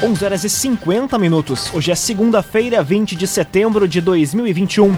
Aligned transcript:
11 0.00 0.24
horas 0.24 0.44
e 0.44 0.48
50 0.48 1.18
minutos. 1.18 1.74
Hoje 1.74 1.90
é 1.90 1.94
segunda-feira, 1.96 2.84
20 2.84 3.16
de 3.16 3.26
setembro 3.26 3.88
de 3.88 4.00
2021. 4.00 4.96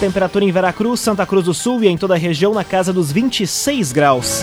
Temperatura 0.00 0.42
em 0.42 0.50
Veracruz, 0.50 1.00
Santa 1.00 1.26
Cruz 1.26 1.44
do 1.44 1.52
Sul 1.52 1.84
e 1.84 1.88
em 1.88 1.98
toda 1.98 2.14
a 2.14 2.18
região 2.18 2.54
na 2.54 2.64
casa 2.64 2.90
dos 2.90 3.12
26 3.12 3.92
graus. 3.92 4.42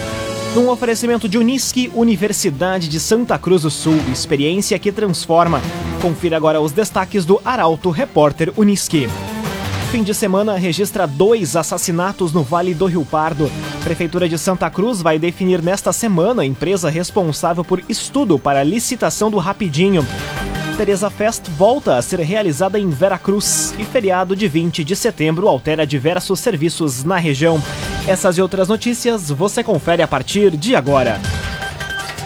Num 0.54 0.70
oferecimento 0.70 1.28
de 1.28 1.40
Unisque, 1.40 1.92
Universidade 1.96 2.88
de 2.88 3.00
Santa 3.00 3.40
Cruz 3.40 3.64
do 3.64 3.72
Sul, 3.72 3.98
experiência 4.12 4.78
que 4.78 4.92
transforma. 4.92 5.60
Confira 6.04 6.38
agora 6.38 6.62
os 6.62 6.72
destaques 6.72 7.26
do 7.26 7.42
Arauto 7.44 7.90
Repórter 7.90 8.54
Unisque. 8.56 9.10
Fim 9.96 10.04
de 10.04 10.14
semana 10.14 10.58
registra 10.58 11.08
dois 11.08 11.56
assassinatos 11.56 12.34
no 12.34 12.44
Vale 12.44 12.74
do 12.74 12.86
Rio 12.86 13.06
Pardo. 13.06 13.50
Prefeitura 13.82 14.28
de 14.28 14.38
Santa 14.38 14.70
Cruz 14.70 15.02
vai 15.02 15.18
definir 15.18 15.62
nesta 15.62 15.94
semana 15.94 16.42
a 16.42 16.46
empresa 16.46 16.90
responsável 16.90 17.64
por 17.64 17.82
estudo 17.88 18.38
para 18.38 18.60
a 18.60 18.64
licitação 18.64 19.32
do 19.32 19.38
Rapidinho. 19.38 20.06
Teresa 20.76 21.10
Fest 21.10 21.48
volta 21.48 21.96
a 21.96 22.02
ser 22.02 22.20
realizada 22.20 22.78
em 22.78 22.90
Veracruz 22.90 23.74
e 23.80 23.86
feriado 23.86 24.36
de 24.36 24.50
20 24.50 24.84
de 24.84 24.98
setembro 24.98 25.48
altera 25.48 25.88
diversos 25.88 26.42
serviços 26.42 27.06
na 27.06 27.16
região. 27.16 27.64
Essas 28.06 28.38
e 28.38 28.42
outras 28.42 28.68
notícias 28.68 29.30
você 29.30 29.64
confere 29.64 30.02
a 30.04 30.08
partir 30.10 30.58
de 30.58 30.76
agora. 30.76 31.22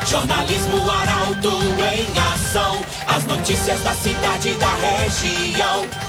Jornalismo 0.08 0.90
Arauto 0.90 1.52
em 1.78 2.34
ação. 2.34 2.80
As 3.06 3.26
notícias 3.26 3.80
da 3.84 3.94
cidade 3.94 4.50
e 4.50 4.54
da 4.56 4.74
região. 4.74 6.09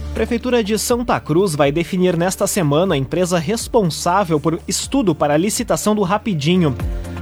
Prefeitura 0.13 0.61
de 0.61 0.77
Santa 0.77 1.17
Cruz 1.21 1.55
vai 1.55 1.71
definir 1.71 2.17
nesta 2.17 2.45
semana 2.45 2.95
a 2.95 2.97
empresa 2.97 3.39
responsável 3.39 4.41
por 4.41 4.59
estudo 4.67 5.15
para 5.15 5.35
a 5.35 5.37
licitação 5.37 5.95
do 5.95 6.01
Rapidinho. 6.01 6.75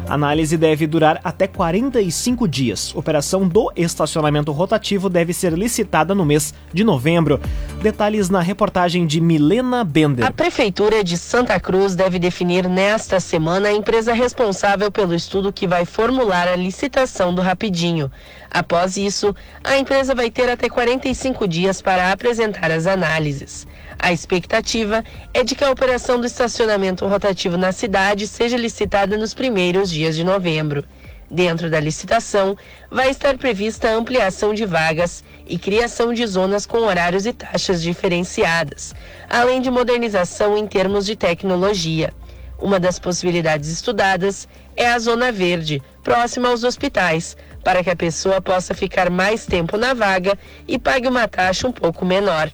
A 0.10 0.16
análise 0.16 0.58
deve 0.58 0.88
durar 0.88 1.22
até 1.24 1.46
45 1.46 2.48
dias. 2.48 2.96
Operação 2.96 3.48
do 3.48 3.72
estacionamento 3.76 4.52
rotativo 4.52 5.08
deve 5.08 5.34
ser 5.34 5.54
licitada 5.54 6.16
no 6.16 6.26
mês 6.26 6.52
de 6.74 6.84
novembro. 6.84 7.40
Detalhes 7.80 8.28
na 8.28 8.42
reportagem 8.42 9.06
de 9.06 9.22
Milena 9.22 9.84
Bender. 9.84 10.26
A 10.26 10.32
Prefeitura 10.32 11.04
de 11.04 11.16
Santa 11.16 11.60
Cruz 11.60 11.94
deve 11.94 12.18
definir 12.18 12.68
nesta 12.68 13.20
semana 13.20 13.70
a 13.70 13.72
empresa 13.72 14.12
responsável 14.12 14.92
pelo 14.92 15.14
estudo 15.14 15.54
que 15.54 15.68
vai 15.68 15.86
formular 15.86 16.48
a 16.48 16.56
licitação 16.56 17.32
do 17.32 17.44
Rapidinho. 17.44 18.12
Após 18.50 18.98
isso, 18.98 19.36
a 19.64 19.78
empresa 19.78 20.16
vai 20.16 20.32
ter 20.32 20.50
até 20.50 20.68
45 20.68 21.48
dias 21.48 21.84
para 21.84 22.12
apresentar 22.12 22.72
as 22.72 22.88
análises. 22.88 23.68
A 24.02 24.14
expectativa 24.14 25.04
é 25.34 25.44
de 25.44 25.54
que 25.54 25.64
a 25.64 25.72
operação 25.72 26.22
do 26.22 26.26
estacionamento 26.26 27.06
rotativo 27.06 27.58
na 27.58 27.74
cidade 27.74 28.28
seja 28.28 28.56
licitada 28.56 29.18
nos 29.18 29.34
primeiros 29.34 29.90
dias 29.90 30.16
de 30.16 30.24
novembro. 30.24 30.86
Dentro 31.30 31.70
da 31.70 31.82
licitação, 31.82 32.58
vai 32.90 33.10
estar 33.10 33.38
prevista 33.38 33.90
a 33.90 33.94
ampliação 33.94 34.54
de 34.54 34.66
vagas 34.66 35.24
e 35.46 35.60
criação 35.60 36.14
de 36.14 36.26
zonas 36.26 36.66
com 36.66 36.78
horários 36.80 37.26
e 37.26 37.34
taxas 37.34 37.84
diferenciadas, 37.84 38.96
além 39.30 39.62
de 39.62 39.70
modernização 39.70 40.58
em 40.58 40.66
termos 40.66 41.06
de 41.06 41.18
tecnologia. 41.18 42.14
Uma 42.58 42.80
das 42.80 43.00
possibilidades 43.00 43.70
estudadas 43.70 44.48
é 44.76 44.88
a 44.88 44.98
Zona 44.98 45.32
Verde, 45.32 45.84
próxima 46.04 46.50
aos 46.50 46.64
hospitais, 46.64 47.38
para 47.64 47.84
que 47.84 47.90
a 47.90 47.96
pessoa 47.96 48.42
possa 48.42 48.74
ficar 48.74 49.10
mais 49.10 49.46
tempo 49.46 49.78
na 49.78 49.94
vaga 49.94 50.38
e 50.68 50.80
pague 50.80 51.08
uma 51.08 51.28
taxa 51.28 51.68
um 51.68 51.72
pouco 51.72 52.06
menor. 52.06 52.52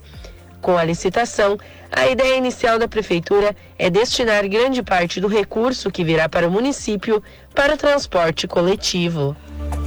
Com 0.65 0.79
a 0.79 0.83
licitação, 0.83 1.59
a 1.91 2.07
ideia 2.07 2.37
inicial 2.37 2.79
da 2.79 2.87
Prefeitura 2.87 3.55
é 3.77 3.87
destinar 3.87 4.49
grande 4.49 4.81
parte 4.81 5.21
do 5.21 5.27
recurso 5.27 5.91
que 5.91 6.03
virá 6.03 6.27
para 6.27 6.47
o 6.47 6.51
município 6.51 7.21
para 7.53 7.75
o 7.75 7.77
transporte 7.77 8.47
coletivo. 8.47 9.37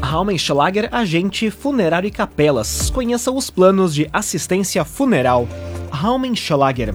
Raumenschlager, 0.01 0.89
agente 0.93 1.51
funerário 1.51 2.07
e 2.07 2.13
capelas. 2.13 2.91
Conheça 2.91 3.33
os 3.33 3.51
planos 3.51 3.93
de 3.93 4.09
assistência 4.13 4.85
funeral. 4.85 5.49
Raumenschlager. 5.91 6.95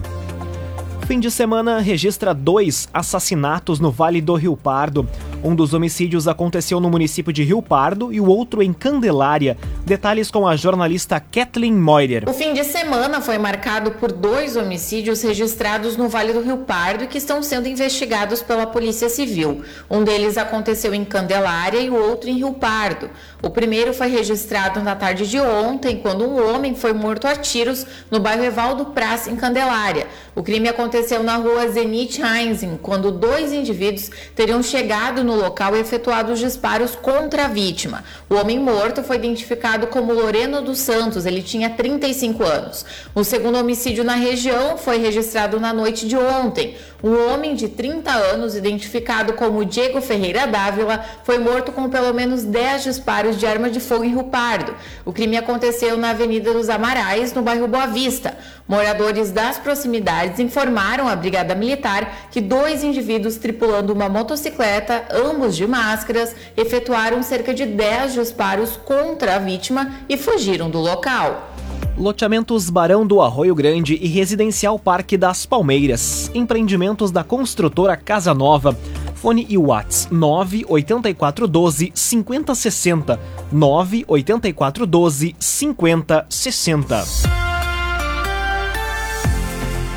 Fim 1.06 1.20
de 1.20 1.30
semana 1.30 1.78
registra 1.78 2.32
dois 2.32 2.88
assassinatos 2.90 3.80
no 3.80 3.90
Vale 3.90 4.22
do 4.22 4.34
Rio 4.34 4.56
Pardo. 4.56 5.06
Um 5.46 5.54
dos 5.54 5.74
homicídios 5.74 6.26
aconteceu 6.26 6.80
no 6.80 6.88
município 6.88 7.30
de 7.30 7.44
Rio 7.44 7.60
Pardo 7.60 8.10
e 8.10 8.18
o 8.18 8.26
outro 8.26 8.62
em 8.62 8.72
Candelária. 8.72 9.58
Detalhes 9.84 10.30
com 10.30 10.48
a 10.48 10.56
jornalista 10.56 11.20
Kathleen 11.20 11.74
Moirer. 11.74 12.26
O 12.26 12.32
fim 12.32 12.54
de 12.54 12.64
semana 12.64 13.20
foi 13.20 13.36
marcado 13.36 13.90
por 13.90 14.10
dois 14.10 14.56
homicídios 14.56 15.20
registrados 15.20 15.98
no 15.98 16.08
Vale 16.08 16.32
do 16.32 16.40
Rio 16.40 16.56
Pardo 16.56 17.06
que 17.06 17.18
estão 17.18 17.42
sendo 17.42 17.68
investigados 17.68 18.40
pela 18.40 18.66
Polícia 18.66 19.10
Civil. 19.10 19.60
Um 19.90 20.02
deles 20.02 20.38
aconteceu 20.38 20.94
em 20.94 21.04
Candelária 21.04 21.78
e 21.78 21.90
o 21.90 21.94
outro 21.94 22.30
em 22.30 22.38
Rio 22.38 22.54
Pardo. 22.54 23.10
O 23.42 23.50
primeiro 23.50 23.92
foi 23.92 24.06
registrado 24.06 24.80
na 24.80 24.96
tarde 24.96 25.28
de 25.28 25.38
ontem, 25.38 25.98
quando 25.98 26.24
um 26.24 26.54
homem 26.54 26.74
foi 26.74 26.94
morto 26.94 27.26
a 27.26 27.36
tiros 27.36 27.86
no 28.10 28.18
bairro 28.18 28.42
Evaldo 28.42 28.86
Praça, 28.86 29.30
em 29.30 29.36
Candelária. 29.36 30.06
O 30.34 30.42
crime 30.42 30.70
aconteceu 30.70 31.22
na 31.22 31.36
rua 31.36 31.68
Zenit 31.68 32.22
Heinzen, 32.22 32.78
quando 32.80 33.12
dois 33.12 33.52
indivíduos 33.52 34.10
teriam 34.34 34.62
chegado 34.62 35.22
no 35.22 35.33
local 35.34 35.76
e 35.76 35.80
efetuado 35.80 36.32
os 36.32 36.38
disparos 36.38 36.94
contra 36.94 37.44
a 37.44 37.48
vítima. 37.48 38.04
O 38.28 38.34
homem 38.34 38.58
morto 38.58 39.02
foi 39.02 39.16
identificado 39.16 39.86
como 39.88 40.12
Loreno 40.12 40.62
dos 40.62 40.78
Santos, 40.78 41.26
ele 41.26 41.42
tinha 41.42 41.70
35 41.70 42.42
anos. 42.42 42.84
O 43.14 43.24
segundo 43.24 43.58
homicídio 43.58 44.04
na 44.04 44.14
região 44.14 44.76
foi 44.76 44.98
registrado 44.98 45.60
na 45.60 45.72
noite 45.72 46.06
de 46.06 46.16
ontem. 46.16 46.76
Um 47.02 47.30
homem 47.30 47.54
de 47.54 47.68
30 47.68 48.10
anos, 48.10 48.56
identificado 48.56 49.34
como 49.34 49.62
Diego 49.62 50.00
Ferreira 50.00 50.46
Dávila, 50.46 51.04
foi 51.22 51.38
morto 51.38 51.70
com 51.70 51.88
pelo 51.90 52.14
menos 52.14 52.44
10 52.44 52.84
disparos 52.84 53.38
de 53.38 53.46
arma 53.46 53.68
de 53.68 53.78
fogo 53.78 54.04
em 54.04 54.08
Rio 54.08 54.24
Pardo. 54.24 54.74
O 55.04 55.12
crime 55.12 55.36
aconteceu 55.36 55.98
na 55.98 56.10
Avenida 56.10 56.54
dos 56.54 56.70
Amarais, 56.70 57.34
no 57.34 57.42
bairro 57.42 57.68
Boa 57.68 57.86
Vista. 57.86 58.38
Moradores 58.66 59.30
das 59.30 59.58
proximidades 59.58 60.40
informaram 60.40 61.06
à 61.06 61.14
Brigada 61.14 61.54
Militar 61.54 62.28
que 62.30 62.40
dois 62.40 62.82
indivíduos 62.82 63.36
tripulando 63.36 63.92
uma 63.92 64.08
motocicleta, 64.08 65.04
ambos 65.24 65.56
de 65.56 65.66
máscaras, 65.66 66.34
efetuaram 66.56 67.22
cerca 67.22 67.54
de 67.54 67.66
10 67.66 68.14
disparos 68.14 68.76
contra 68.76 69.36
a 69.36 69.38
vítima 69.38 69.94
e 70.08 70.16
fugiram 70.16 70.70
do 70.70 70.78
local. 70.78 71.54
Loteamentos 71.96 72.68
Barão 72.70 73.06
do 73.06 73.22
Arroio 73.22 73.54
Grande 73.54 73.94
e 73.94 74.08
Residencial 74.08 74.76
Parque 74.78 75.16
das 75.16 75.46
Palmeiras. 75.46 76.30
Empreendimentos 76.34 77.12
da 77.12 77.22
construtora 77.22 77.96
Casa 77.96 78.34
Nova. 78.34 78.76
Fone 79.14 79.46
e 79.48 79.56
Whats 79.56 80.08
98412 80.10 81.92
5060 81.94 83.20
98412 83.52 85.36
5060. 85.38 87.43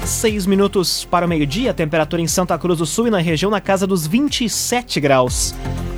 Seis 0.07 0.45
minutos 0.45 1.03
para 1.03 1.25
o 1.25 1.29
meio-dia, 1.29 1.73
temperatura 1.73 2.21
em 2.21 2.27
Santa 2.27 2.57
Cruz 2.57 2.79
do 2.79 2.85
Sul 2.85 3.07
e 3.07 3.11
na 3.11 3.17
região 3.17 3.51
na 3.51 3.59
casa 3.59 3.85
dos 3.85 4.07
27 4.07 5.01
graus. 5.01 5.53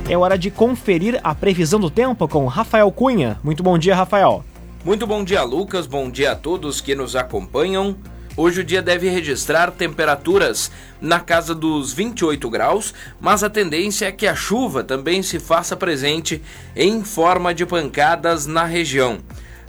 É 0.08 0.18
hora 0.18 0.36
de 0.36 0.50
conferir 0.50 1.20
a 1.22 1.32
previsão 1.32 1.78
do 1.78 1.88
tempo 1.88 2.26
com 2.26 2.44
Rafael 2.46 2.90
Cunha. 2.90 3.38
Muito 3.40 3.62
bom 3.62 3.78
dia, 3.78 3.94
Rafael. 3.94 4.44
Muito 4.84 5.06
bom 5.06 5.22
dia, 5.22 5.44
Lucas. 5.44 5.86
Bom 5.86 6.10
dia 6.10 6.32
a 6.32 6.34
todos 6.34 6.80
que 6.80 6.96
nos 6.96 7.14
acompanham. 7.14 7.96
Hoje 8.36 8.62
o 8.62 8.64
dia 8.64 8.82
deve 8.82 9.08
registrar 9.08 9.70
temperaturas 9.70 10.72
na 11.00 11.20
casa 11.20 11.54
dos 11.54 11.92
28 11.92 12.50
graus, 12.50 12.92
mas 13.20 13.44
a 13.44 13.48
tendência 13.48 14.06
é 14.06 14.12
que 14.12 14.26
a 14.26 14.34
chuva 14.34 14.82
também 14.82 15.22
se 15.22 15.38
faça 15.38 15.76
presente 15.76 16.42
em 16.74 17.04
forma 17.04 17.54
de 17.54 17.64
pancadas 17.64 18.44
na 18.44 18.64
região. 18.64 19.20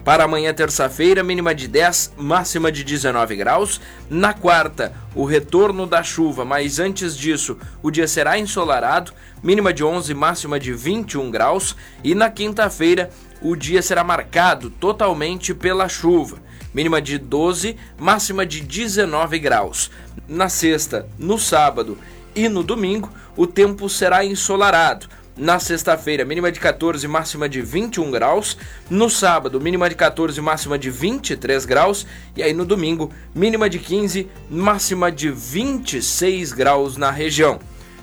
Para 0.04 0.24
amanhã, 0.24 0.52
terça-feira, 0.52 1.22
mínima 1.22 1.54
de 1.54 1.68
10, 1.68 2.14
máxima 2.18 2.72
de 2.72 2.84
19 2.84 3.36
graus. 3.36 3.80
Na 4.10 4.34
quarta, 4.34 4.94
o 5.14 5.26
retorno 5.26 5.86
da 5.86 6.02
chuva, 6.02 6.44
mas 6.44 6.80
antes 6.80 7.16
disso, 7.16 7.56
o 7.84 7.92
dia 7.92 8.08
será 8.08 8.40
ensolarado, 8.40 9.14
mínima 9.44 9.72
de 9.72 9.84
11, 9.84 10.12
máxima 10.16 10.60
de 10.60 10.74
21 10.74 11.30
graus. 11.30 11.76
E 12.04 12.16
na 12.16 12.32
quinta-feira, 12.32 13.12
o 13.44 13.56
dia 13.56 13.80
será 13.84 14.04
marcado 14.04 14.72
totalmente 14.72 15.54
pela 15.54 15.88
chuva, 15.88 16.40
mínima 16.74 17.00
de 17.00 17.20
12, 17.20 17.78
máxima 18.00 18.44
de 18.44 18.62
19 18.62 19.38
graus. 19.38 19.92
Na 20.28 20.50
sexta, 20.50 21.08
no 21.20 21.38
sábado 21.38 21.96
e 22.34 22.50
no 22.50 22.64
domingo, 22.64 23.12
o 23.38 23.46
tempo 23.46 23.88
será 23.88 24.26
ensolarado 24.26 25.21
Na 25.36 25.60
sexta-feira, 25.60 26.26
mínima 26.26 26.52
de 26.52 26.60
14, 26.60 27.08
máxima 27.08 27.48
de 27.48 27.62
21 27.62 28.12
graus. 28.12 28.58
No 28.90 29.10
sábado, 29.10 29.62
mínima 29.62 29.90
de 29.90 29.96
14, 29.96 30.40
máxima 30.42 30.78
de 30.78 30.90
23 30.90 31.66
graus. 31.66 32.06
E 32.36 32.44
aí 32.44 32.54
no 32.54 32.66
domingo, 32.66 33.10
mínima 33.34 33.70
de 33.70 33.80
15, 33.80 34.30
máxima 34.50 35.12
de 35.12 35.32
26 35.32 36.52
graus 36.52 36.98
na 36.98 37.10
região. 37.10 37.60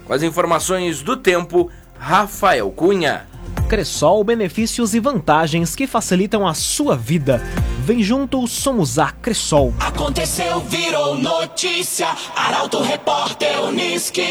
Com 0.06 0.12
as 0.14 0.22
informações 0.22 1.02
do 1.02 1.16
tempo, 1.16 1.70
Rafael 1.98 2.70
Cunha. 2.70 3.26
Cressol, 3.68 4.24
benefícios 4.24 4.94
e 4.94 5.00
vantagens 5.00 5.76
que 5.76 5.86
facilitam 5.86 6.46
a 6.46 6.54
sua 6.54 6.96
vida. 6.96 7.42
Vem 7.84 8.02
junto, 8.02 8.46
somos 8.46 8.98
a 8.98 9.10
Cressol. 9.10 9.74
Aconteceu, 9.78 10.60
virou 10.60 11.14
notícia. 11.16 12.08
Arauto 12.34 12.80
Repórter 12.82 13.62
Uniski. 13.62 14.22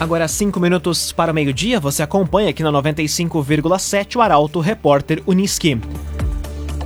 Agora, 0.00 0.28
cinco 0.28 0.60
minutos 0.60 1.10
para 1.10 1.32
o 1.32 1.34
meio-dia, 1.34 1.80
você 1.80 2.04
acompanha 2.04 2.50
aqui 2.50 2.62
na 2.62 2.70
95,7 2.70 4.14
o 4.14 4.20
Arauto 4.20 4.60
Repórter 4.60 5.20
Uniski. 5.26 5.76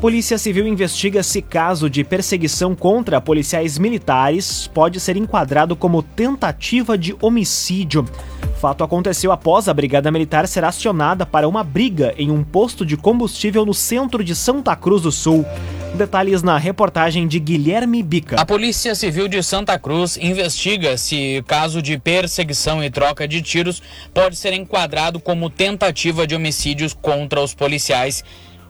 Polícia 0.01 0.39
Civil 0.39 0.67
investiga 0.67 1.23
se 1.23 1.43
caso 1.43 1.91
de 1.91 2.03
perseguição 2.03 2.75
contra 2.75 3.21
policiais 3.21 3.77
militares 3.77 4.67
pode 4.67 4.99
ser 4.99 5.19
enquadrado 5.19 5.77
como 5.77 6.03
tentativa 6.03 6.97
de 6.97 7.15
homicídio. 7.21 8.07
Fato 8.63 8.85
aconteceu 8.85 9.33
após 9.33 9.67
a 9.67 9.75
Brigada 9.75 10.09
Militar 10.13 10.47
ser 10.47 10.63
acionada 10.63 11.27
para 11.27 11.49
uma 11.49 11.65
briga 11.65 12.15
em 12.17 12.31
um 12.31 12.45
posto 12.45 12.87
de 12.87 12.97
combustível 12.97 13.67
no 13.67 13.75
centro 13.75 14.23
de 14.23 14.37
Santa 14.37 14.77
Cruz 14.77 15.03
do 15.03 15.11
Sul. 15.11 15.45
Detalhes 15.97 16.45
na 16.45 16.57
reportagem 16.59 17.27
de 17.27 17.41
Guilherme 17.41 18.05
Bica. 18.05 18.41
A 18.41 18.47
Polícia 18.47 18.95
Civil 18.95 19.27
de 19.27 19.43
Santa 19.43 19.77
Cruz 19.81 20.17
investiga 20.17 20.97
se 20.97 21.43
caso 21.45 21.83
de 21.83 21.99
perseguição 21.99 22.85
e 22.85 22.89
troca 22.89 23.27
de 23.27 23.43
tiros 23.43 23.83
pode 24.15 24.37
ser 24.37 24.53
enquadrado 24.53 25.19
como 25.19 25.51
tentativa 25.51 26.25
de 26.25 26.37
homicídios 26.37 26.95
contra 26.95 27.41
os 27.41 27.53
policiais. 27.53 28.23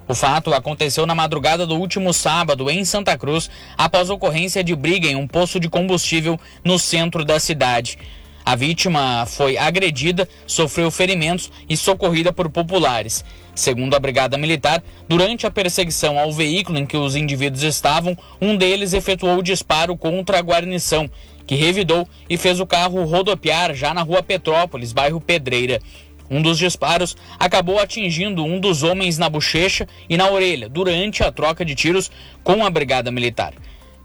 O 0.08 0.14
fato 0.14 0.54
aconteceu 0.54 1.04
na 1.04 1.14
madrugada 1.14 1.66
do 1.66 1.76
último 1.76 2.14
sábado 2.14 2.70
em 2.70 2.82
Santa 2.86 3.18
Cruz, 3.18 3.50
após 3.76 4.08
ocorrência 4.08 4.64
de 4.64 4.74
briga 4.74 5.06
em 5.06 5.16
um 5.16 5.28
poço 5.28 5.60
de 5.60 5.68
combustível 5.68 6.40
no 6.64 6.78
centro 6.78 7.26
da 7.26 7.38
cidade. 7.38 7.98
A 8.44 8.56
vítima 8.56 9.24
foi 9.26 9.56
agredida, 9.56 10.28
sofreu 10.46 10.90
ferimentos 10.90 11.50
e 11.68 11.76
socorrida 11.76 12.32
por 12.32 12.50
populares. 12.50 13.24
Segundo 13.54 13.94
a 13.94 14.00
Brigada 14.00 14.36
Militar, 14.36 14.82
durante 15.08 15.46
a 15.46 15.50
perseguição 15.50 16.18
ao 16.18 16.32
veículo 16.32 16.78
em 16.78 16.86
que 16.86 16.96
os 16.96 17.14
indivíduos 17.14 17.62
estavam, 17.62 18.18
um 18.40 18.56
deles 18.56 18.92
efetuou 18.94 19.38
o 19.38 19.42
disparo 19.42 19.96
contra 19.96 20.38
a 20.38 20.42
guarnição, 20.42 21.08
que 21.46 21.54
revidou 21.54 22.08
e 22.28 22.36
fez 22.36 22.58
o 22.58 22.66
carro 22.66 23.04
rodopiar 23.04 23.74
já 23.74 23.94
na 23.94 24.02
rua 24.02 24.22
Petrópolis, 24.22 24.92
bairro 24.92 25.20
Pedreira. 25.20 25.80
Um 26.28 26.42
dos 26.42 26.58
disparos 26.58 27.16
acabou 27.38 27.78
atingindo 27.78 28.42
um 28.42 28.58
dos 28.58 28.82
homens 28.82 29.18
na 29.18 29.28
bochecha 29.28 29.86
e 30.08 30.16
na 30.16 30.30
orelha 30.30 30.68
durante 30.68 31.22
a 31.22 31.30
troca 31.30 31.64
de 31.64 31.74
tiros 31.74 32.10
com 32.42 32.64
a 32.64 32.70
Brigada 32.70 33.12
Militar. 33.12 33.52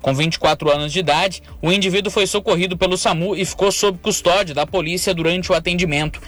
Com 0.08 0.14
24 0.14 0.72
anos 0.72 0.94
de 0.94 1.00
idade, 1.00 1.44
o 1.62 1.70
indivíduo 1.70 2.10
foi 2.10 2.26
socorrido 2.26 2.78
pelo 2.78 2.98
SAMU 2.98 3.36
e 3.36 3.44
ficou 3.44 3.70
sob 3.74 3.98
custódia 3.98 4.56
da 4.56 4.66
polícia 4.66 5.14
durante 5.14 5.52
o 5.52 5.54
atendimento. 5.54 6.22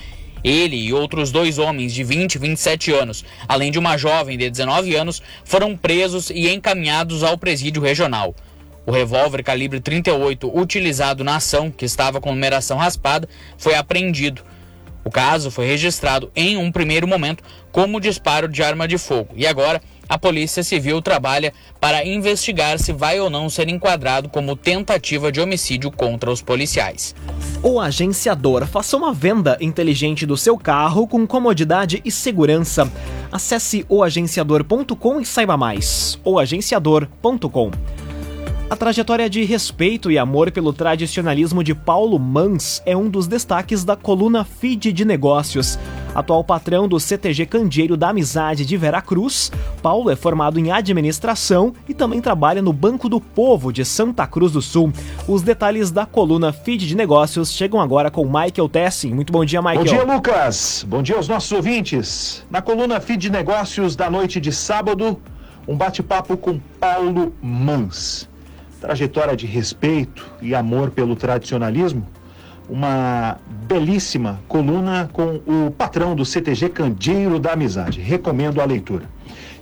Ele 0.44 0.76
e 0.76 0.92
outros 0.92 1.32
dois 1.32 1.58
homens 1.58 1.94
de 1.94 2.04
20 2.04 2.36
e 2.36 2.40
27 2.40 2.92
anos, 2.92 3.24
além 3.48 3.72
de 3.72 3.80
uma 3.80 3.96
jovem 3.96 4.38
de 4.38 4.50
19 4.50 4.98
anos, 4.98 5.22
foram 5.46 5.78
presos 5.78 6.30
e 6.30 6.50
encaminhados 6.50 7.24
ao 7.24 7.38
presídio 7.38 7.82
regional. 7.82 8.36
O 8.86 8.92
revólver 8.92 9.42
calibre 9.44 9.80
38 9.80 10.52
utilizado 10.60 11.24
na 11.24 11.38
ação, 11.38 11.72
que 11.72 11.86
estava 11.86 12.20
com 12.20 12.34
numeração 12.34 12.78
raspada, 12.78 13.30
foi 13.58 13.76
apreendido. 13.76 14.42
O 15.06 15.10
caso 15.10 15.50
foi 15.50 15.66
registrado 15.66 16.30
em 16.36 16.58
um 16.58 16.70
primeiro 16.70 17.08
momento 17.08 17.42
como 17.72 18.02
disparo 18.02 18.50
de 18.50 18.62
arma 18.62 18.90
de 18.90 18.98
fogo 18.98 19.34
e 19.38 19.48
agora 19.48 19.82
a 20.10 20.18
Polícia 20.18 20.64
Civil 20.64 21.00
trabalha 21.02 21.54
para 21.80 22.04
investigar 22.06 22.80
se 22.80 22.92
vai 22.92 23.20
ou 23.20 23.30
não 23.30 23.48
ser 23.48 23.70
enquadrado 23.70 24.28
como 24.28 24.56
tentativa 24.56 25.32
de 25.32 25.40
homicídio 25.40 25.92
contra 25.92 26.32
os 26.32 26.42
policiais. 26.42 27.16
O 27.62 27.80
agenciador 27.80 28.66
faça 28.66 28.98
uma 28.98 29.14
venda 29.14 29.56
inteligente 29.62 30.26
do 30.26 30.36
seu 30.36 30.58
carro 30.58 31.08
com 31.08 31.28
comodidade 31.28 32.02
e 32.04 32.12
segurança. 32.12 32.92
Acesse 33.32 33.86
oagenciador.com 33.88 35.22
e 35.22 35.26
saiba 35.26 35.56
mais. 35.56 36.20
oagenciador.com 36.24 37.70
a 38.70 38.76
trajetória 38.76 39.28
de 39.28 39.44
respeito 39.44 40.12
e 40.12 40.18
amor 40.20 40.52
pelo 40.52 40.72
tradicionalismo 40.72 41.64
de 41.64 41.74
Paulo 41.74 42.20
Mans 42.20 42.84
é 42.86 42.96
um 42.96 43.10
dos 43.10 43.26
destaques 43.26 43.84
da 43.84 43.96
coluna 43.96 44.46
Feed 44.46 44.94
de 44.94 45.04
Negócios. 45.04 45.80
Atual 46.14 46.44
patrão 46.44 46.88
do 46.88 47.00
CTG 47.00 47.46
Candeeiro 47.46 47.96
da 47.96 48.10
Amizade 48.10 48.66
de 48.66 48.76
Veracruz, 48.76 49.52
Paulo 49.82 50.10
é 50.10 50.16
formado 50.16 50.60
em 50.60 50.72
administração 50.72 51.74
e 51.88 51.94
também 51.94 52.20
trabalha 52.20 52.62
no 52.62 52.74
Banco 52.74 53.08
do 53.08 53.22
Povo 53.22 53.72
de 53.72 53.86
Santa 53.86 54.26
Cruz 54.26 54.52
do 54.52 54.62
Sul. 54.62 54.92
Os 55.28 55.42
detalhes 55.42 55.92
da 55.92 56.06
coluna 56.06 56.52
Feed 56.52 56.88
de 56.88 56.96
Negócios 56.96 57.52
chegam 57.52 57.80
agora 57.80 58.10
com 58.10 58.26
Michael 58.26 58.68
Tessin. 58.70 59.14
Muito 59.14 59.32
bom 59.32 59.46
dia, 59.46 59.62
Michael. 59.62 59.80
Bom 59.80 59.86
dia, 59.86 60.04
Lucas. 60.04 60.86
Bom 60.88 61.04
dia 61.04 61.16
aos 61.16 61.28
nossos 61.28 61.52
ouvintes. 61.52 62.46
Na 62.50 62.62
coluna 62.62 63.00
Feed 63.00 63.22
de 63.22 63.30
Negócios 63.30 63.96
da 63.96 64.10
noite 64.10 64.42
de 64.42 64.52
sábado, 64.52 65.20
um 65.68 65.76
bate-papo 65.76 66.36
com 66.36 66.60
Paulo 66.80 67.34
Mans 67.42 68.28
trajetória 68.80 69.36
de 69.36 69.46
respeito 69.46 70.26
e 70.42 70.56
amor 70.56 70.90
pelo 70.90 71.16
tradicionalismo, 71.16 72.08
uma 72.70 73.38
belíssima 73.68 74.40
coluna 74.48 75.10
com 75.12 75.42
o 75.46 75.72
patrão 75.72 76.16
do 76.16 76.24
CTG 76.24 76.70
Candeeiro 76.70 77.40
da 77.40 77.54
Amizade. 77.54 78.00
Recomendo 78.00 78.62
a 78.62 78.66
leitura. 78.66 79.06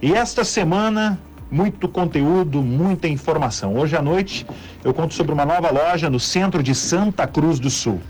E 0.01 0.13
esta 0.13 0.43
semana, 0.43 1.17
muito 1.49 1.87
conteúdo, 1.87 2.61
muita 2.61 3.07
informação. 3.07 3.75
Hoje 3.75 3.95
à 3.95 4.01
noite 4.01 4.45
eu 4.83 4.93
conto 4.93 5.13
sobre 5.13 5.33
uma 5.33 5.45
nova 5.45 5.71
loja 5.71 6.09
no 6.09 6.19
centro 6.19 6.61
de 6.61 6.75
Santa 6.75 7.25
Cruz 7.25 7.59
do 7.59 7.69
Sul. 7.69 8.01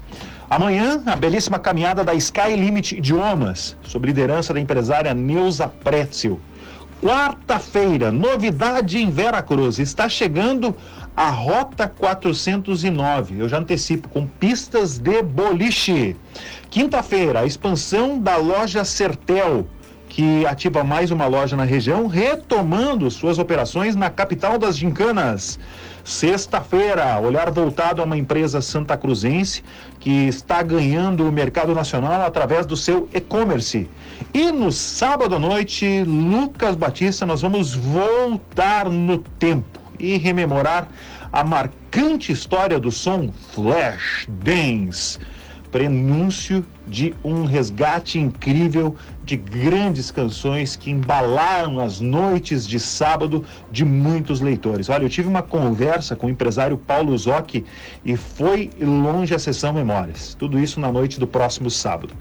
Amanhã, 0.49 1.03
a 1.05 1.15
belíssima 1.15 1.59
caminhada 1.59 2.03
da 2.03 2.13
Sky 2.13 2.55
Limit 2.55 2.95
Idiomas, 2.95 3.75
sob 3.83 4.07
liderança 4.07 4.53
da 4.53 4.59
empresária 4.59 5.13
Neuza 5.13 5.67
Pretzel. 5.67 6.39
Quarta-feira, 7.01 8.11
novidade 8.11 8.97
em 8.97 9.11
Veracruz. 9.11 9.77
Está 9.77 10.09
chegando 10.09 10.75
a 11.15 11.29
Rota 11.29 11.87
409. 11.87 13.39
Eu 13.39 13.47
já 13.47 13.59
antecipo, 13.59 14.09
com 14.09 14.25
pistas 14.25 14.97
de 14.97 15.21
boliche. 15.21 16.15
Quinta-feira, 16.71 17.41
a 17.41 17.45
expansão 17.45 18.17
da 18.17 18.35
loja 18.37 18.83
Sertel, 18.83 19.67
que 20.09 20.43
ativa 20.47 20.83
mais 20.83 21.11
uma 21.11 21.27
loja 21.27 21.55
na 21.55 21.65
região, 21.65 22.07
retomando 22.07 23.09
suas 23.11 23.37
operações 23.37 23.95
na 23.95 24.09
capital 24.09 24.57
das 24.57 24.75
gincanas. 24.75 25.59
Sexta-feira, 26.03 27.19
olhar 27.19 27.51
voltado 27.51 28.01
a 28.01 28.05
uma 28.05 28.17
empresa 28.17 28.59
santa 28.59 28.97
cruzense 28.97 29.63
que 29.99 30.27
está 30.27 30.63
ganhando 30.63 31.27
o 31.27 31.31
mercado 31.31 31.75
nacional 31.75 32.21
através 32.21 32.65
do 32.65 32.75
seu 32.75 33.07
e-commerce. 33.13 33.87
E 34.33 34.51
no 34.51 34.71
sábado 34.71 35.35
à 35.35 35.39
noite, 35.39 36.03
Lucas 36.03 36.75
Batista, 36.75 37.25
nós 37.25 37.41
vamos 37.41 37.73
voltar 37.73 38.89
no 38.89 39.17
tempo 39.17 39.79
e 39.99 40.17
rememorar 40.17 40.87
a 41.31 41.43
marcante 41.43 42.31
história 42.31 42.79
do 42.79 42.91
som 42.91 43.31
Flash 43.53 44.27
Dance 44.29 45.19
prenúncio 45.71 46.65
de 46.87 47.13
um 47.23 47.43
resgate 47.43 48.17
incrível 48.17 48.95
de 49.23 49.35
grandes 49.35 50.09
canções 50.09 50.77
que 50.77 50.89
embalaram 50.89 51.81
as 51.81 51.99
noites 51.99 52.65
de 52.65 52.79
sábado 52.79 53.43
de 53.69 53.83
muitos 53.83 54.39
leitores. 54.39 54.89
Olha, 54.89 55.03
eu 55.03 55.09
tive 55.09 55.27
uma 55.27 55.41
conversa 55.41 56.15
com 56.15 56.27
o 56.27 56.29
empresário 56.29 56.77
Paulo 56.77 57.17
Zocchi 57.17 57.65
e 58.05 58.15
foi 58.15 58.69
longe 58.79 59.35
a 59.35 59.39
sessão 59.39 59.73
Memórias. 59.73 60.33
Tudo 60.33 60.57
isso 60.57 60.79
na 60.79 60.91
noite 60.91 61.19
do 61.19 61.27
próximo 61.27 61.69
sábado. 61.69 62.13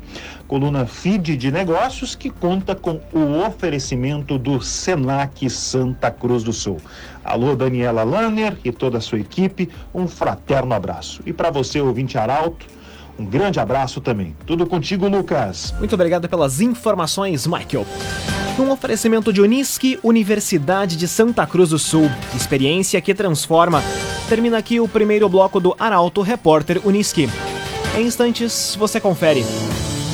Coluna 0.49 0.85
Feed 0.85 1.37
de 1.37 1.53
Negócios 1.53 2.17
que 2.17 2.29
conta 2.29 2.75
com 2.75 3.01
o 3.13 3.47
oferecimento 3.47 4.37
do 4.37 4.61
Senac 4.61 5.49
Santa 5.49 6.11
Cruz 6.11 6.43
do 6.43 6.53
Sul. 6.53 6.79
Alô, 7.25 7.55
Daniela 7.55 8.03
Lanner 8.03 8.57
e 8.65 8.73
toda 8.73 8.99
a 8.99 9.01
sua 9.01 9.21
equipe, 9.21 9.69
um 9.95 10.09
fraterno 10.09 10.75
abraço. 10.75 11.23
E 11.25 11.33
para 11.33 11.51
você, 11.51 11.81
ouvinte 11.81 12.19
Arauto, 12.19 12.67
um 13.19 13.25
grande 13.25 13.59
abraço 13.59 14.01
também. 14.01 14.37
Tudo 14.47 14.67
contigo, 14.67 15.09
Lucas. 15.09 15.75
Muito 15.79 15.95
obrigado 15.95 16.29
pelas 16.29 16.61
informações, 16.61 17.47
Michael. 17.47 17.87
Um 18.59 18.71
oferecimento 18.71 19.33
de 19.33 19.41
Unisque, 19.41 19.99
Universidade 20.03 20.97
de 20.97 21.07
Santa 21.07 21.47
Cruz 21.47 21.71
do 21.71 21.79
Sul. 21.79 22.11
Experiência 22.35 23.01
que 23.01 23.15
transforma. 23.15 23.83
Termina 24.29 24.59
aqui 24.59 24.81
o 24.81 24.89
primeiro 24.89 25.29
bloco 25.29 25.61
do 25.61 25.75
Arauto 25.79 26.23
Repórter 26.23 26.81
Unisque. 26.87 27.29
Em 27.97 28.07
instantes, 28.07 28.77
você 28.79 29.01
confere. 29.01 29.45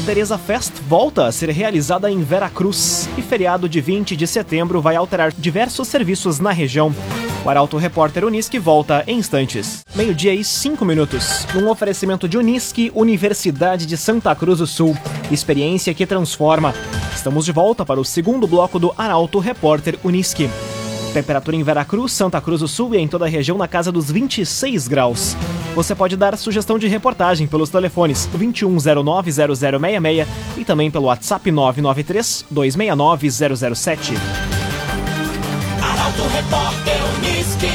Teresa 0.05 0.37
Fest 0.37 0.73
volta 0.89 1.27
a 1.27 1.33
ser 1.33 1.51
realizada 1.51 2.11
em 2.11 2.23
Veracruz 2.23 3.09
e 3.17 3.23
feriado 3.23 3.69
de 3.69 3.81
20 3.81 4.17
de 4.17 4.27
setembro 4.27 4.81
vai 4.81 4.97
alterar 4.97 5.33
diversos 5.33 5.87
serviços 5.87 6.41
na 6.41 6.51
região. 6.51 6.93
O 7.45 7.49
Arauto 7.51 7.77
Repórter 7.77 8.25
Unisque 8.25 8.57
volta 8.57 9.03
em 9.05 9.19
instantes. 9.19 9.85
Meio-dia 9.97 10.33
e 10.33 10.45
cinco 10.45 10.85
minutos. 10.85 11.45
Num 11.53 11.69
oferecimento 11.69 12.29
de 12.29 12.39
Unisque, 12.39 12.93
Universidade 12.95 13.85
de 13.85 13.97
Santa 13.97 14.33
Cruz 14.33 14.61
do 14.61 14.67
Sul. 14.67 14.97
Experiência 15.29 15.93
que 15.93 16.07
transforma. 16.07 16.73
Estamos 17.13 17.45
de 17.45 17.51
volta 17.51 17.85
para 17.85 17.99
o 17.99 18.05
segundo 18.05 18.47
bloco 18.47 18.79
do 18.79 18.95
Arauto 18.97 19.41
Repórter 19.41 19.99
Unisque. 20.05 20.49
Temperatura 21.13 21.57
em 21.57 21.65
Veracruz, 21.65 22.13
Santa 22.13 22.41
Cruz 22.41 22.61
do 22.61 22.69
Sul 22.69 22.95
e 22.95 22.99
em 22.99 23.09
toda 23.09 23.25
a 23.27 23.29
região 23.29 23.59
na 23.59 23.67
casa 23.67 23.91
dos 23.91 24.09
26 24.09 24.87
graus. 24.87 25.37
Você 25.75 25.97
pode 25.97 26.17
dar 26.17 26.39
sugestão 26.39 26.79
de 26.79 26.87
reportagem 26.87 27.49
pelos 27.49 27.71
telefones 27.71 28.29
21090066 28.39 30.27
e 30.59 30.65
também 30.65 30.93
pelo 30.93 31.07
WhatsApp 31.07 31.51
993 31.51 32.47
269 36.13 36.13
007. 36.13 36.13
Arauto 36.13 36.29
Repórter 36.29 37.01
Unisque. 37.17 37.67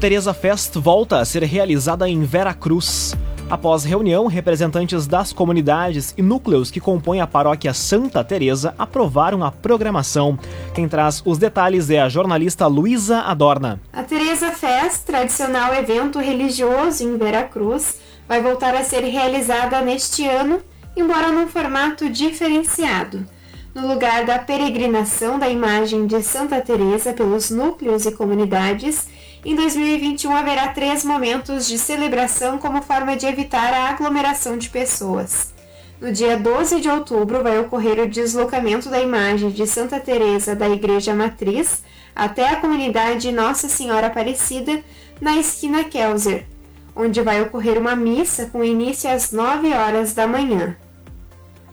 Teresa 0.00 0.34
Fest 0.34 0.76
volta 0.76 1.18
a 1.18 1.24
ser 1.24 1.42
realizada 1.42 2.08
em 2.08 2.22
Veracruz. 2.22 3.14
Após 3.48 3.84
reunião, 3.84 4.26
representantes 4.26 5.06
das 5.06 5.32
comunidades 5.32 6.12
e 6.16 6.22
núcleos 6.22 6.70
que 6.70 6.80
compõem 6.80 7.20
a 7.20 7.26
paróquia 7.26 7.72
Santa 7.72 8.22
Teresa 8.24 8.74
aprovaram 8.76 9.44
a 9.44 9.52
programação. 9.52 10.38
Quem 10.74 10.88
traz 10.88 11.22
os 11.24 11.38
detalhes 11.38 11.88
é 11.90 12.00
a 12.00 12.08
jornalista 12.08 12.66
Luísa 12.66 13.20
Adorna. 13.20 13.80
A 13.92 14.02
Teresa 14.02 14.50
Fest, 14.50 15.04
tradicional 15.06 15.74
evento 15.74 16.18
religioso 16.18 17.04
em 17.04 17.16
Veracruz, 17.16 18.00
vai 18.28 18.42
voltar 18.42 18.74
a 18.74 18.82
ser 18.82 19.04
realizada 19.04 19.80
neste 19.80 20.26
ano, 20.26 20.60
embora 20.96 21.30
num 21.30 21.46
formato 21.46 22.08
diferenciado. 22.08 23.26
No 23.74 23.86
lugar 23.86 24.24
da 24.24 24.38
peregrinação 24.38 25.38
da 25.38 25.50
imagem 25.50 26.06
de 26.06 26.22
Santa 26.22 26.62
Teresa 26.62 27.12
pelos 27.12 27.50
núcleos 27.50 28.06
e 28.06 28.12
comunidades, 28.12 29.06
em 29.44 29.54
2021 29.54 30.34
haverá 30.34 30.68
três 30.68 31.04
momentos 31.04 31.68
de 31.68 31.76
celebração 31.76 32.56
como 32.56 32.80
forma 32.80 33.14
de 33.16 33.26
evitar 33.26 33.74
a 33.74 33.90
aglomeração 33.90 34.56
de 34.56 34.70
pessoas. 34.70 35.54
No 36.00 36.10
dia 36.10 36.38
12 36.38 36.80
de 36.80 36.88
outubro 36.88 37.42
vai 37.42 37.58
ocorrer 37.58 38.00
o 38.00 38.08
deslocamento 38.08 38.88
da 38.88 39.00
imagem 39.00 39.50
de 39.50 39.66
Santa 39.66 40.00
Teresa 40.00 40.56
da 40.56 40.68
Igreja 40.68 41.14
Matriz 41.14 41.82
até 42.14 42.48
a 42.48 42.56
comunidade 42.56 43.30
Nossa 43.30 43.68
Senhora 43.68 44.06
Aparecida 44.06 44.82
na 45.20 45.36
esquina 45.36 45.84
Kelzer, 45.84 46.46
onde 46.94 47.20
vai 47.20 47.42
ocorrer 47.42 47.78
uma 47.78 47.94
missa 47.94 48.46
com 48.46 48.64
início 48.64 49.10
às 49.10 49.32
9 49.32 49.72
horas 49.74 50.14
da 50.14 50.26
manhã. 50.26 50.76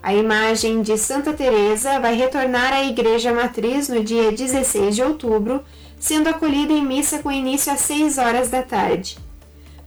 A 0.03 0.13
imagem 0.13 0.81
de 0.81 0.97
Santa 0.97 1.31
Teresa 1.31 1.97
vai 1.97 2.13
retornar 2.13 2.73
à 2.73 2.83
Igreja 2.83 3.33
Matriz 3.33 3.87
no 3.87 4.03
dia 4.03 4.33
16 4.33 4.97
de 4.97 5.01
outubro 5.01 5.63
sendo 5.97 6.27
acolhida 6.27 6.73
em 6.73 6.85
missa 6.85 7.19
com 7.19 7.31
início 7.31 7.71
às 7.71 7.79
6 7.79 8.17
horas 8.17 8.49
da 8.49 8.61
tarde. 8.61 9.17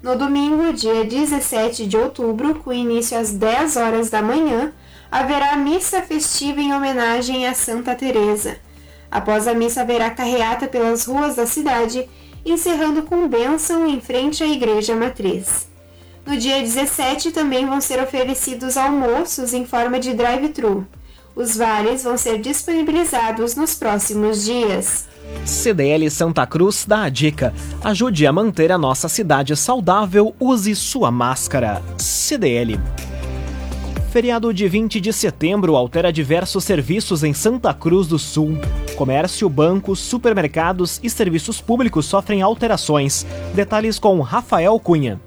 No 0.02 0.16
domingo, 0.16 0.72
dia 0.72 1.04
17 1.04 1.86
de 1.86 1.98
outubro, 1.98 2.54
com 2.54 2.72
início 2.72 3.18
às 3.18 3.30
10 3.32 3.76
horas 3.76 4.08
da 4.08 4.22
manhã, 4.22 4.72
haverá 5.12 5.54
missa 5.54 6.00
festiva 6.00 6.62
em 6.62 6.72
homenagem 6.72 7.46
a 7.46 7.52
Santa 7.52 7.94
Teresa. 7.94 8.56
Após 9.10 9.46
a 9.46 9.52
missa 9.52 9.82
haverá 9.82 10.08
carreata 10.08 10.66
pelas 10.66 11.04
ruas 11.04 11.36
da 11.36 11.44
cidade, 11.44 12.08
encerrando 12.42 13.02
com 13.02 13.28
bênção 13.28 13.86
em 13.86 14.00
frente 14.00 14.42
à 14.42 14.46
igreja 14.46 14.96
matriz. 14.96 15.68
No 16.26 16.36
dia 16.36 16.60
17 16.60 17.30
também 17.30 17.64
vão 17.66 17.80
ser 17.80 18.02
oferecidos 18.02 18.76
almoços 18.76 19.54
em 19.54 19.64
forma 19.64 20.00
de 20.00 20.12
drive-thru. 20.12 20.84
Os 21.36 21.56
vales 21.56 22.02
vão 22.02 22.18
ser 22.18 22.40
disponibilizados 22.40 23.54
nos 23.54 23.76
próximos 23.76 24.44
dias. 24.44 25.06
CDL 25.44 26.10
Santa 26.10 26.44
Cruz 26.44 26.84
dá 26.84 27.04
a 27.04 27.08
dica: 27.08 27.54
ajude 27.84 28.26
a 28.26 28.32
manter 28.32 28.72
a 28.72 28.78
nossa 28.78 29.08
cidade 29.08 29.54
saudável, 29.54 30.34
use 30.40 30.74
sua 30.74 31.12
máscara. 31.12 31.80
CDL. 31.96 32.80
Feriado 34.10 34.52
de 34.52 34.66
20 34.66 35.00
de 35.00 35.12
setembro 35.12 35.76
altera 35.76 36.12
diversos 36.12 36.64
serviços 36.64 37.22
em 37.22 37.34
Santa 37.34 37.72
Cruz 37.72 38.08
do 38.08 38.18
Sul. 38.18 38.58
Comércio, 38.96 39.48
bancos, 39.48 40.00
supermercados 40.00 40.98
e 41.04 41.10
serviços 41.10 41.60
públicos 41.60 42.06
sofrem 42.06 42.42
alterações. 42.42 43.24
Detalhes 43.54 43.98
com 43.98 44.18
Rafael 44.20 44.80
Cunha. 44.80 45.20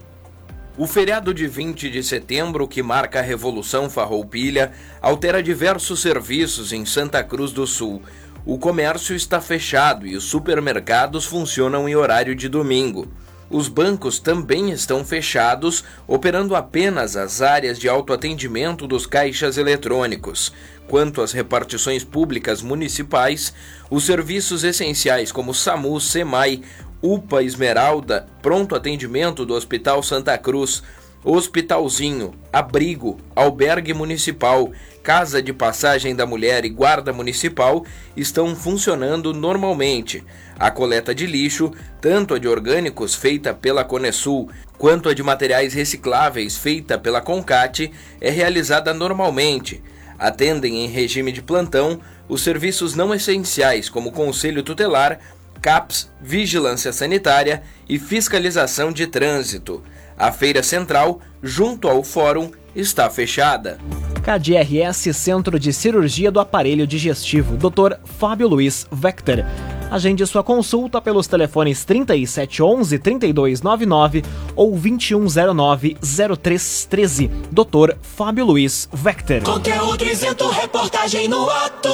O 0.80 0.88
feriado 0.88 1.34
de 1.34 1.46
20 1.46 1.90
de 1.90 2.02
setembro, 2.02 2.66
que 2.66 2.82
marca 2.82 3.20
a 3.20 3.22
Revolução 3.22 3.90
Farroupilha, 3.90 4.72
altera 5.02 5.44
diversos 5.44 6.02
serviços 6.02 6.72
em 6.72 6.86
Santa 6.86 7.22
Cruz 7.22 7.52
do 7.52 7.68
Sul. 7.68 8.02
O 8.46 8.58
comércio 8.58 9.14
está 9.14 9.42
fechado 9.42 10.08
e 10.08 10.16
os 10.16 10.24
supermercados 10.24 11.26
funcionam 11.26 11.90
em 11.90 11.98
horário 11.98 12.34
de 12.34 12.48
domingo. 12.48 13.12
Os 13.50 13.68
bancos 13.68 14.20
também 14.20 14.72
estão 14.72 15.04
fechados, 15.04 15.84
operando 16.08 16.56
apenas 16.56 17.18
as 17.18 17.42
áreas 17.42 17.78
de 17.78 17.90
autoatendimento 17.90 18.88
dos 18.88 19.06
caixas 19.06 19.58
eletrônicos. 19.58 20.54
Quanto 20.88 21.22
às 21.22 21.34
repartições 21.34 22.06
públicas 22.06 22.62
municipais, 22.62 23.54
os 23.90 24.06
serviços 24.06 24.64
essenciais 24.64 25.32
como 25.32 25.54
SAMU, 25.54 26.00
SEMAI, 26.00 26.62
UPA 27.02 27.44
Esmeralda, 27.44 28.28
pronto 28.42 28.76
atendimento 28.76 29.46
do 29.46 29.54
Hospital 29.54 30.04
Santa 30.04 30.38
Cruz, 30.38 30.84
Hospitalzinho, 31.24 32.34
Abrigo, 32.52 33.20
Albergue 33.36 33.94
Municipal, 33.94 34.72
Casa 35.04 35.42
de 35.42 35.52
Passagem 35.52 36.16
da 36.16 36.26
Mulher 36.26 36.64
e 36.64 36.70
Guarda 36.70 37.12
Municipal 37.12 37.86
estão 38.16 38.56
funcionando 38.56 39.34
normalmente. 39.34 40.24
A 40.58 40.72
coleta 40.72 41.14
de 41.14 41.26
lixo, 41.26 41.72
tanto 42.00 42.36
a 42.36 42.40
de 42.40 42.48
orgânicos 42.48 43.16
feita 43.16 43.54
pela 43.54 43.84
Conesul 43.84 44.50
quanto 44.78 45.10
a 45.10 45.14
de 45.14 45.22
materiais 45.22 45.74
recicláveis 45.74 46.58
feita 46.58 46.98
pela 46.98 47.22
Concate, 47.22 47.92
é 48.22 48.30
realizada 48.30 48.94
normalmente. 48.94 49.84
Atendem 50.18 50.84
em 50.84 50.88
regime 50.88 51.32
de 51.32 51.42
plantão 51.42 52.00
os 52.28 52.42
serviços 52.42 52.94
não 52.94 53.14
essenciais 53.14 53.90
como 53.90 54.12
Conselho 54.12 54.64
Tutelar, 54.64 55.20
CAPS, 55.62 56.12
Vigilância 56.22 56.92
Sanitária 56.92 57.64
e 57.88 58.00
Fiscalização 58.00 58.92
de 58.92 59.08
Trânsito. 59.08 59.84
A 60.18 60.32
feira 60.32 60.62
central, 60.62 61.22
junto 61.42 61.88
ao 61.88 62.04
fórum, 62.04 62.52
está 62.76 63.10
fechada. 63.10 63.80
KDRS 64.20 65.14
Centro 65.16 65.60
de 65.60 65.72
Cirurgia 65.74 66.30
do 66.30 66.40
Aparelho 66.40 66.86
Digestivo, 66.86 67.58
Dr. 67.58 67.96
Fábio 68.04 68.48
Luiz 68.48 68.86
Vector. 68.92 69.46
Agende 69.90 70.26
sua 70.28 70.44
consulta 70.44 71.02
pelos 71.02 71.26
telefones 71.26 71.84
3711 71.84 73.00
3299 73.00 74.24
ou 74.56 74.72
2109 74.72 75.98
0313. 76.00 77.28
Dr. 77.52 77.96
Fábio 78.02 78.46
Luiz 78.46 78.88
Vector. 78.94 79.42
Conteúdo 79.42 80.06
isento, 80.06 80.48
reportagem 80.50 81.28
no 81.28 81.50
ato. 81.50 81.90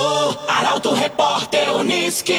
Arauto 0.48 0.94
Repórter 0.94 1.74
Unisque. 1.74 2.36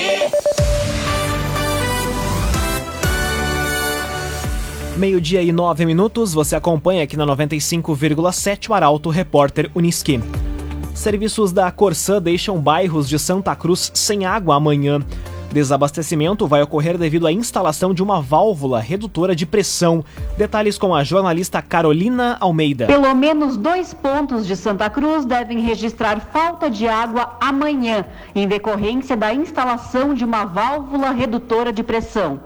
Meio-dia 4.96 5.42
e 5.42 5.52
nove 5.52 5.84
minutos, 5.84 6.32
você 6.32 6.56
acompanha 6.56 7.02
aqui 7.02 7.18
na 7.18 7.26
95,7 7.26 8.70
o 8.70 8.72
Arauto 8.72 9.10
Repórter 9.10 9.70
Uniski. 9.74 10.18
Serviços 10.94 11.52
da 11.52 11.70
Corsã 11.70 12.20
deixam 12.20 12.58
bairros 12.58 13.06
de 13.06 13.18
Santa 13.18 13.54
Cruz 13.54 13.90
sem 13.92 14.24
água 14.24 14.56
amanhã. 14.56 15.04
Desabastecimento 15.52 16.46
vai 16.46 16.62
ocorrer 16.62 16.96
devido 16.96 17.26
à 17.26 17.32
instalação 17.32 17.92
de 17.92 18.02
uma 18.02 18.22
válvula 18.22 18.80
redutora 18.80 19.36
de 19.36 19.44
pressão. 19.44 20.02
Detalhes 20.38 20.78
com 20.78 20.94
a 20.94 21.04
jornalista 21.04 21.60
Carolina 21.60 22.38
Almeida. 22.40 22.86
Pelo 22.86 23.14
menos 23.14 23.58
dois 23.58 23.92
pontos 23.92 24.46
de 24.46 24.56
Santa 24.56 24.88
Cruz 24.88 25.26
devem 25.26 25.60
registrar 25.60 26.20
falta 26.32 26.70
de 26.70 26.88
água 26.88 27.36
amanhã, 27.38 28.06
em 28.34 28.48
decorrência 28.48 29.14
da 29.14 29.34
instalação 29.34 30.14
de 30.14 30.24
uma 30.24 30.46
válvula 30.46 31.10
redutora 31.10 31.70
de 31.70 31.82
pressão. 31.82 32.40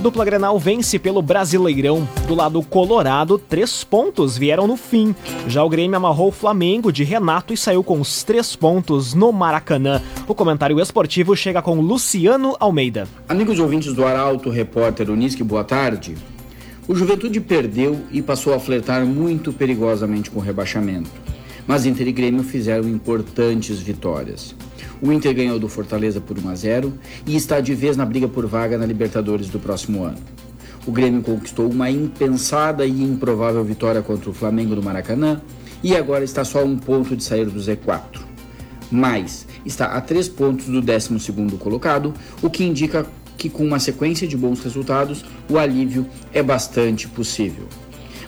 Dupla 0.00 0.24
Grenal 0.24 0.58
vence 0.58 0.98
pelo 0.98 1.22
Brasileirão. 1.22 2.06
Do 2.28 2.34
lado 2.34 2.62
colorado, 2.62 3.38
três 3.38 3.82
pontos 3.82 4.36
vieram 4.36 4.66
no 4.66 4.76
fim. 4.76 5.14
Já 5.48 5.64
o 5.64 5.68
Grêmio 5.68 5.96
amarrou 5.96 6.28
o 6.28 6.32
Flamengo 6.32 6.92
de 6.92 7.02
Renato 7.02 7.52
e 7.52 7.56
saiu 7.56 7.82
com 7.82 8.00
os 8.00 8.22
três 8.22 8.54
pontos 8.54 9.14
no 9.14 9.32
Maracanã. 9.32 10.00
O 10.28 10.34
comentário 10.34 10.78
esportivo 10.78 11.34
chega 11.34 11.62
com 11.62 11.80
Luciano 11.80 12.56
Almeida. 12.60 13.08
Amigos 13.28 13.58
ouvintes 13.58 13.94
do 13.94 14.04
Arauto 14.04 14.50
Repórter 14.50 15.10
Uniski, 15.10 15.42
boa 15.42 15.64
tarde. 15.64 16.14
O 16.86 16.94
Juventude 16.94 17.40
perdeu 17.40 17.98
e 18.12 18.22
passou 18.22 18.54
a 18.54 18.60
flertar 18.60 19.04
muito 19.04 19.52
perigosamente 19.52 20.30
com 20.30 20.38
o 20.38 20.42
rebaixamento. 20.42 21.10
Mas 21.66 21.84
Inter 21.84 22.06
e 22.06 22.12
Grêmio 22.12 22.44
fizeram 22.44 22.88
importantes 22.88 23.80
vitórias. 23.80 24.54
O 25.06 25.12
Inter 25.12 25.32
ganhou 25.32 25.56
do 25.56 25.68
Fortaleza 25.68 26.20
por 26.20 26.36
1 26.36 26.48
a 26.48 26.54
0 26.56 26.92
e 27.24 27.36
está 27.36 27.60
de 27.60 27.72
vez 27.76 27.96
na 27.96 28.04
briga 28.04 28.26
por 28.26 28.44
vaga 28.44 28.76
na 28.76 28.84
Libertadores 28.84 29.48
do 29.48 29.60
próximo 29.60 30.02
ano. 30.02 30.18
O 30.84 30.90
Grêmio 30.90 31.22
conquistou 31.22 31.70
uma 31.70 31.88
impensada 31.88 32.84
e 32.84 33.04
improvável 33.04 33.62
vitória 33.62 34.02
contra 34.02 34.28
o 34.28 34.32
Flamengo 34.34 34.74
no 34.74 34.82
Maracanã 34.82 35.40
e 35.80 35.94
agora 35.94 36.24
está 36.24 36.44
só 36.44 36.58
a 36.58 36.64
um 36.64 36.76
ponto 36.76 37.14
de 37.14 37.22
sair 37.22 37.44
do 37.44 37.60
Z4. 37.60 38.20
Mas 38.90 39.46
está 39.64 39.86
a 39.96 40.00
três 40.00 40.28
pontos 40.28 40.66
do 40.66 40.82
12 40.82 41.32
colocado, 41.56 42.12
o 42.42 42.50
que 42.50 42.64
indica 42.64 43.06
que 43.38 43.48
com 43.48 43.64
uma 43.64 43.78
sequência 43.78 44.26
de 44.26 44.36
bons 44.36 44.58
resultados, 44.58 45.24
o 45.48 45.56
alívio 45.56 46.04
é 46.32 46.42
bastante 46.42 47.06
possível. 47.06 47.68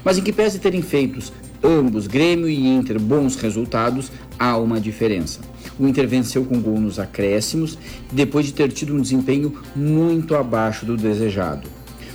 Mas 0.04 0.16
em 0.16 0.23
que 0.23 0.32
pese 0.32 0.61
terem 0.61 0.82
feitos 0.82 1.32
ambos, 1.61 2.06
Grêmio 2.06 2.49
e 2.49 2.68
Inter, 2.68 3.00
bons 3.00 3.35
resultados, 3.35 4.12
há 4.38 4.56
uma 4.56 4.80
diferença. 4.80 5.40
O 5.78 5.87
Inter 5.87 6.08
venceu 6.08 6.44
com 6.44 6.61
gol 6.61 6.80
nos 6.80 6.99
acréscimos, 6.99 7.78
depois 8.12 8.47
de 8.47 8.52
ter 8.52 8.73
tido 8.73 8.94
um 8.94 9.00
desempenho 9.00 9.54
muito 9.76 10.35
abaixo 10.35 10.85
do 10.85 10.97
desejado. 10.97 11.68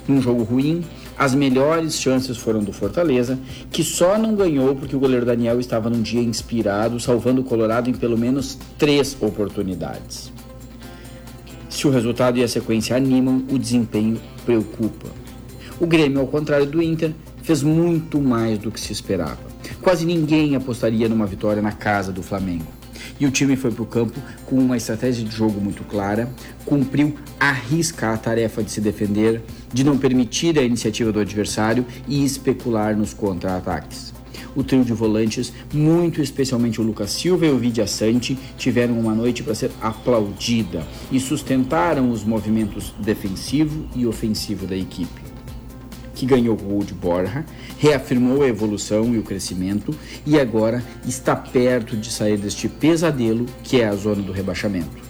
Num 0.08 0.22
jogo 0.22 0.44
ruim, 0.44 0.84
as 1.18 1.34
melhores 1.34 2.00
chances 2.00 2.38
foram 2.38 2.62
do 2.64 2.74
Fortaleza, 2.74 3.40
que 3.72 3.84
só 3.84 4.18
não 4.18 4.36
ganhou 4.36 4.76
porque 4.76 4.96
o 4.96 5.00
goleiro 5.00 5.26
Daniel 5.26 5.60
estava 5.60 5.90
num 5.90 6.02
dia 6.02 6.22
inspirado, 6.22 7.00
salvando 7.00 7.42
o 7.42 7.44
Colorado 7.44 7.90
em 7.90 7.94
pelo 7.94 8.18
menos 8.18 8.58
três 8.78 9.16
oportunidades. 9.22 10.32
Se 11.70 11.88
o 11.88 11.92
resultado 11.92 12.38
e 12.38 12.44
a 12.44 12.48
sequência 12.48 12.96
animam, 12.96 13.44
o 13.50 13.58
desempenho 13.58 14.20
preocupa. 14.46 15.08
O 15.80 15.88
Grêmio, 15.88 16.20
ao 16.20 16.28
contrário 16.28 16.66
do 16.66 16.82
Inter, 16.82 17.12
fez 17.42 17.64
muito 17.64 18.22
mais 18.22 18.58
do 18.60 18.72
que 18.72 18.80
se 18.80 18.92
esperava. 18.92 19.40
Quase 19.82 20.06
ninguém 20.06 20.56
apostaria 20.56 21.10
numa 21.10 21.26
vitória 21.26 21.62
na 21.62 21.72
casa 21.72 22.12
do 22.12 22.22
Flamengo. 22.22 22.83
E 23.20 23.26
o 23.26 23.32
time 23.32 23.56
foi 23.56 23.72
para 23.72 23.84
o 23.84 23.86
campo 23.86 24.20
com 24.46 24.58
uma 24.58 24.78
estratégia 24.78 25.24
de 25.24 25.36
jogo 25.36 25.62
muito 25.62 25.84
clara, 25.84 26.30
cumpriu 26.66 27.16
arriscar 27.40 28.14
a 28.14 28.18
tarefa 28.18 28.64
de 28.64 28.72
se 28.72 28.82
defender, 28.82 29.42
de 29.72 29.84
não 29.84 29.98
permitir 29.98 30.58
a 30.58 30.64
iniciativa 30.64 31.12
do 31.12 31.20
adversário 31.20 31.86
e 32.08 32.24
especular 32.24 32.96
nos 32.96 33.14
contra-ataques. 33.14 34.14
O 34.56 34.64
trio 34.64 34.84
de 34.84 34.94
volantes, 34.94 35.52
muito 35.74 36.22
especialmente 36.22 36.80
o 36.80 36.84
Lucas 36.84 37.12
Silva 37.12 37.46
e 37.46 37.50
o 37.50 37.58
Vidia 37.58 37.88
Sante, 37.88 38.38
tiveram 38.58 39.00
uma 39.00 39.16
noite 39.16 39.42
para 39.42 39.56
ser 39.56 39.72
aplaudida 39.82 40.86
e 41.12 41.20
sustentaram 41.20 42.12
os 42.12 42.24
movimentos 42.24 42.94
defensivo 43.00 43.88
e 43.96 44.06
ofensivo 44.06 44.68
da 44.68 44.76
equipe 44.76 45.33
que 46.24 46.26
ganhou 46.26 46.56
o 46.56 46.84
de 46.86 46.94
Borja, 46.94 47.46
reafirmou 47.78 48.44
a 48.44 48.48
evolução 48.48 49.14
e 49.14 49.20
o 49.20 49.24
crescimento 49.24 49.94
e 50.26 50.40
agora 50.40 50.82
está 51.06 51.36
perto 51.36 51.98
de 51.98 52.10
sair 52.10 52.38
deste 52.38 52.70
pesadelo 52.70 53.46
que 53.62 53.82
é 53.82 53.88
a 53.88 53.96
zona 53.96 54.22
do 54.22 54.32
rebaixamento. 54.32 55.04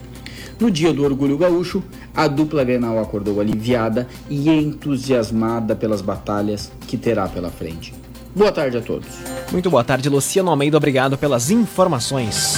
No 0.59 0.71
dia 0.71 0.91
do 0.91 1.03
Orgulho 1.03 1.37
Gaúcho, 1.37 1.83
a 2.15 2.27
dupla 2.27 2.63
Grenal 2.63 2.99
acordou 2.99 3.39
aliviada 3.39 4.07
e 4.27 4.49
entusiasmada 4.49 5.75
pelas 5.75 6.01
batalhas 6.01 6.71
que 6.87 6.97
terá 6.97 7.27
pela 7.27 7.51
frente. 7.51 7.93
Boa 8.35 8.51
tarde 8.51 8.77
a 8.77 8.81
todos. 8.81 9.09
Muito 9.51 9.69
boa 9.69 9.83
tarde, 9.83 10.09
Luciano 10.09 10.49
Almeida. 10.49 10.77
Obrigado 10.77 11.15
pelas 11.17 11.51
informações. 11.51 12.57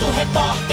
Repórter. 0.00 0.65